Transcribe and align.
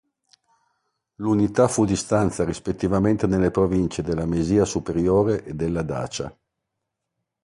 L'unità 1.17 1.67
fu 1.67 1.85
di 1.85 1.95
stanza 1.95 2.43
rispettivamente 2.43 3.27
nelle 3.27 3.51
province 3.51 4.01
della 4.01 4.25
Mesia 4.25 4.65
superiore 4.65 5.43
e 5.43 5.53
della 5.53 5.83
Dacia. 5.83 6.35